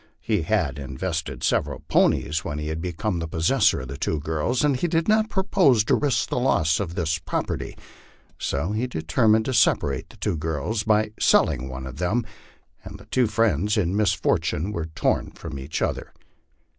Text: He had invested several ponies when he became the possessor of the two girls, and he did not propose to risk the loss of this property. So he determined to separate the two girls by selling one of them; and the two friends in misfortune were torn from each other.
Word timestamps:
He 0.21 0.41
had 0.41 0.79
invested 0.79 1.43
several 1.43 1.81
ponies 1.87 2.43
when 2.43 2.57
he 2.57 2.73
became 2.73 3.19
the 3.19 3.27
possessor 3.27 3.81
of 3.81 3.87
the 3.87 3.99
two 3.99 4.19
girls, 4.19 4.63
and 4.63 4.75
he 4.75 4.87
did 4.87 5.07
not 5.07 5.29
propose 5.29 5.83
to 5.83 5.93
risk 5.93 6.29
the 6.29 6.39
loss 6.39 6.79
of 6.79 6.95
this 6.95 7.19
property. 7.19 7.77
So 8.39 8.71
he 8.71 8.87
determined 8.87 9.45
to 9.45 9.53
separate 9.53 10.09
the 10.09 10.17
two 10.17 10.37
girls 10.37 10.81
by 10.81 11.11
selling 11.19 11.69
one 11.69 11.85
of 11.85 11.97
them; 11.97 12.25
and 12.83 12.97
the 12.97 13.05
two 13.11 13.27
friends 13.27 13.77
in 13.77 13.95
misfortune 13.95 14.71
were 14.71 14.87
torn 14.87 15.33
from 15.33 15.59
each 15.59 15.83
other. 15.83 16.11